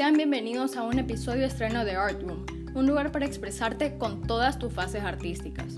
[0.00, 4.58] Sean bienvenidos a un episodio estreno de Art Room, un lugar para expresarte con todas
[4.58, 5.76] tus fases artísticas.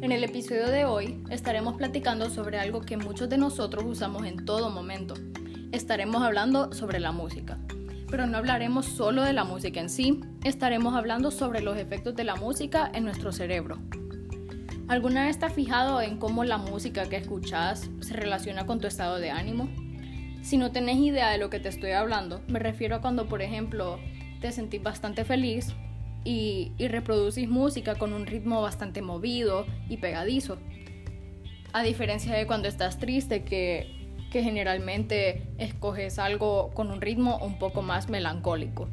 [0.00, 4.46] En el episodio de hoy estaremos platicando sobre algo que muchos de nosotros usamos en
[4.46, 5.12] todo momento.
[5.70, 7.58] Estaremos hablando sobre la música.
[8.10, 12.24] Pero no hablaremos solo de la música en sí, estaremos hablando sobre los efectos de
[12.24, 13.76] la música en nuestro cerebro.
[14.88, 18.86] ¿Alguna vez te has fijado en cómo la música que escuchas se relaciona con tu
[18.86, 19.68] estado de ánimo?
[20.42, 23.42] Si no tenés idea de lo que te estoy hablando, me refiero a cuando, por
[23.42, 24.00] ejemplo,
[24.40, 25.72] te sentís bastante feliz
[26.24, 30.58] y, y reproducís música con un ritmo bastante movido y pegadizo.
[31.72, 37.58] A diferencia de cuando estás triste, que, que generalmente escoges algo con un ritmo un
[37.60, 38.88] poco más melancólico.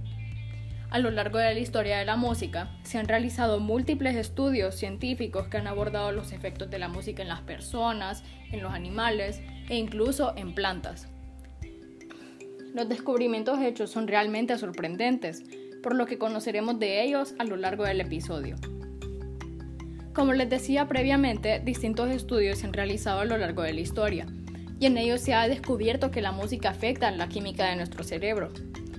[0.91, 5.47] A lo largo de la historia de la música, se han realizado múltiples estudios científicos
[5.47, 9.77] que han abordado los efectos de la música en las personas, en los animales e
[9.77, 11.07] incluso en plantas.
[12.73, 15.43] Los descubrimientos hechos son realmente sorprendentes,
[15.81, 18.57] por lo que conoceremos de ellos a lo largo del episodio.
[20.13, 24.27] Como les decía previamente, distintos estudios se han realizado a lo largo de la historia,
[24.79, 28.49] y en ellos se ha descubierto que la música afecta la química de nuestro cerebro.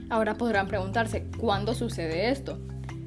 [0.09, 2.59] Ahora podrán preguntarse, ¿cuándo sucede esto?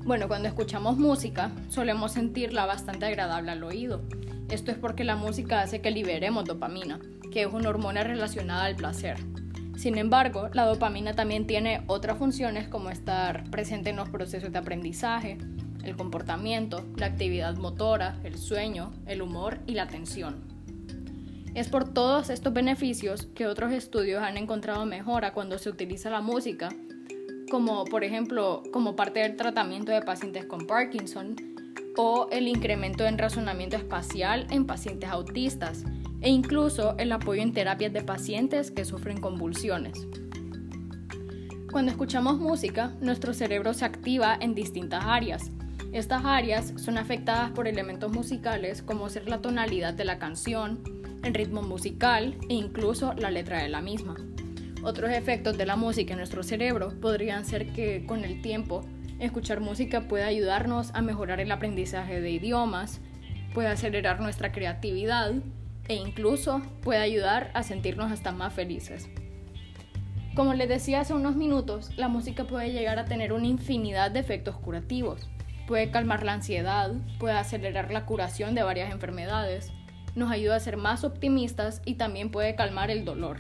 [0.06, 4.02] Bueno, cuando escuchamos música, solemos sentirla bastante agradable al oído.
[4.50, 7.00] Esto es porque la música hace que liberemos dopamina,
[7.32, 9.18] que es una hormona relacionada al placer.
[9.78, 14.60] Sin embargo, la dopamina también tiene otras funciones como estar presente en los procesos de
[14.60, 15.38] aprendizaje,
[15.84, 20.54] el comportamiento, la actividad motora, el sueño, el humor y la atención.
[21.54, 26.22] Es por todos estos beneficios que otros estudios han encontrado mejora cuando se utiliza la
[26.22, 26.70] música,
[27.52, 31.36] como por ejemplo como parte del tratamiento de pacientes con Parkinson
[31.96, 35.84] o el incremento en razonamiento espacial en pacientes autistas,
[36.24, 40.08] e incluso el apoyo en terapias de pacientes que sufren convulsiones.
[41.72, 45.52] Cuando escuchamos música, nuestro cerebro se activa en distintas áreas.
[45.92, 50.82] Estas áreas son afectadas por elementos musicales como ser la tonalidad de la canción,
[51.24, 54.16] el ritmo musical e incluso la letra de la misma.
[54.84, 58.86] Otros efectos de la música en nuestro cerebro podrían ser que con el tiempo
[59.20, 63.02] escuchar música puede ayudarnos a mejorar el aprendizaje de idiomas,
[63.54, 65.34] puede acelerar nuestra creatividad
[65.88, 69.10] e incluso puede ayudar a sentirnos hasta más felices.
[70.36, 74.20] Como les decía hace unos minutos, la música puede llegar a tener una infinidad de
[74.20, 75.30] efectos curativos.
[75.68, 79.72] Puede calmar la ansiedad, puede acelerar la curación de varias enfermedades,
[80.16, 83.38] nos ayuda a ser más optimistas y también puede calmar el dolor.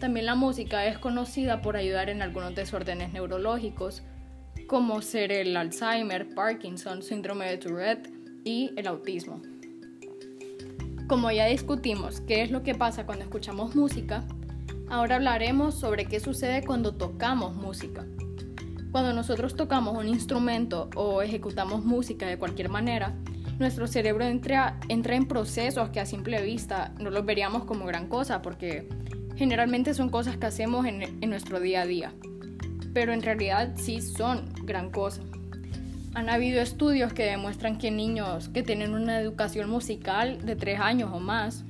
[0.00, 4.02] También la música es conocida por ayudar en algunos desórdenes neurológicos,
[4.66, 8.10] como ser el Alzheimer, Parkinson, síndrome de Tourette
[8.44, 9.42] y el autismo.
[11.06, 14.24] Como ya discutimos qué es lo que pasa cuando escuchamos música,
[14.88, 18.06] ahora hablaremos sobre qué sucede cuando tocamos música.
[18.90, 23.14] Cuando nosotros tocamos un instrumento o ejecutamos música de cualquier manera,
[23.58, 28.08] nuestro cerebro entra, entra en procesos que a simple vista no los veríamos como gran
[28.08, 28.88] cosa porque
[29.36, 32.14] generalmente son cosas que hacemos en, en nuestro día a día,
[32.94, 35.20] pero en realidad sí son gran cosa.
[36.14, 41.10] Han habido estudios que demuestran que niños que tienen una educación musical de 3 años
[41.12, 41.64] o más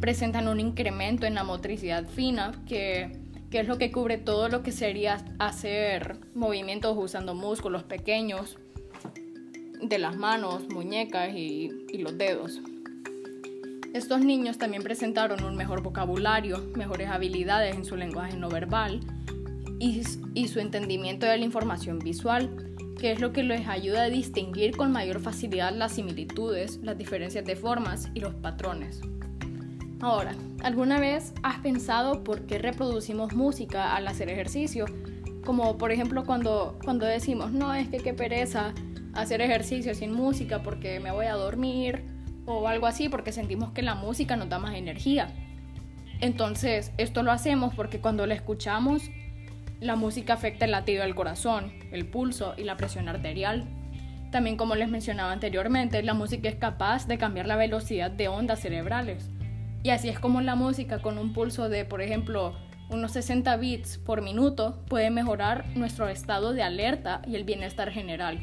[0.00, 3.10] presentan un incremento en la motricidad fina, que,
[3.50, 8.56] es lo que cubre todo lo que sería hacer movimientos usando músculos pequeños
[9.82, 12.60] de las manos, muñecas y, los dedos.
[13.94, 19.00] Estos niños también presentaron un mejor vocabulario, mejores habilidades en su lenguaje no verbal
[19.80, 20.02] y,
[20.34, 22.67] y su entendimiento de la información visual
[22.98, 27.44] que es lo que les ayuda a distinguir con mayor facilidad las similitudes, las diferencias
[27.44, 29.00] de formas y los patrones.
[30.00, 34.84] Ahora, ¿alguna vez has pensado por qué reproducimos música al hacer ejercicio?
[35.44, 38.74] Como por ejemplo cuando, cuando decimos, no, es que qué pereza
[39.14, 42.04] hacer ejercicio sin música porque me voy a dormir
[42.46, 45.32] o algo así porque sentimos que la música nos da más energía.
[46.20, 49.10] Entonces, esto lo hacemos porque cuando la escuchamos
[49.80, 53.64] la música afecta el latido del corazón, el pulso y la presión arterial.
[54.32, 58.60] También, como les mencionaba anteriormente, la música es capaz de cambiar la velocidad de ondas
[58.60, 59.30] cerebrales.
[59.82, 62.56] Y así es como la música con un pulso de, por ejemplo,
[62.90, 68.38] unos 60 bits por minuto puede mejorar nuestro estado de alerta y el bienestar general.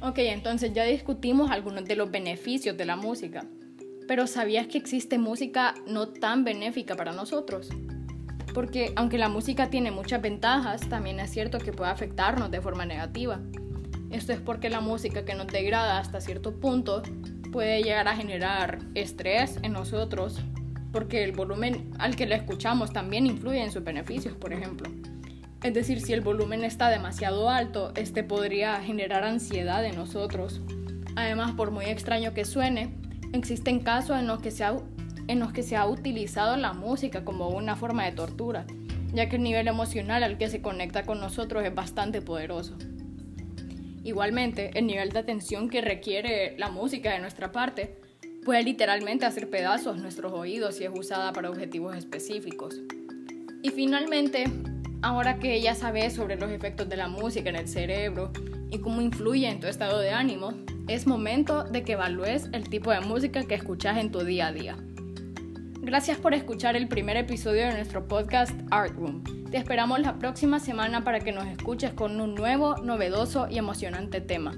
[0.00, 3.44] Ok, entonces ya discutimos algunos de los beneficios de la música,
[4.08, 7.70] pero ¿sabías que existe música no tan benéfica para nosotros?
[8.56, 12.86] Porque aunque la música tiene muchas ventajas, también es cierto que puede afectarnos de forma
[12.86, 13.38] negativa.
[14.10, 17.02] Esto es porque la música que nos degrada hasta cierto punto
[17.52, 20.40] puede llegar a generar estrés en nosotros,
[20.90, 24.90] porque el volumen al que la escuchamos también influye en sus beneficios, por ejemplo.
[25.62, 30.62] Es decir, si el volumen está demasiado alto, este podría generar ansiedad en nosotros.
[31.14, 32.96] Además, por muy extraño que suene,
[33.34, 34.78] existen casos en los que se ha,
[35.28, 38.66] en los que se ha utilizado la música como una forma de tortura,
[39.12, 42.76] ya que el nivel emocional al que se conecta con nosotros es bastante poderoso.
[44.04, 47.98] Igualmente, el nivel de atención que requiere la música de nuestra parte
[48.44, 52.80] puede literalmente hacer pedazos nuestros oídos si es usada para objetivos específicos.
[53.62, 54.44] Y finalmente,
[55.02, 58.30] ahora que ya sabes sobre los efectos de la música en el cerebro
[58.70, 60.52] y cómo influye en tu estado de ánimo,
[60.86, 64.52] es momento de que evalúes el tipo de música que escuchas en tu día a
[64.52, 64.76] día.
[65.80, 69.22] Gracias por escuchar el primer episodio de nuestro podcast Art Room.
[69.50, 74.20] Te esperamos la próxima semana para que nos escuches con un nuevo, novedoso y emocionante
[74.20, 74.52] tema.